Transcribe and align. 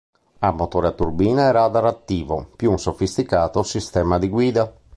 Ha 0.39 0.49
motore 0.51 0.87
a 0.87 0.91
turbina 0.93 1.49
e 1.49 1.51
radar 1.51 1.85
attivo, 1.85 2.49
più 2.55 2.71
un 2.71 2.79
sofisticato 2.79 3.61
sistema 3.61 4.17
di 4.17 4.29
guida. 4.29 4.75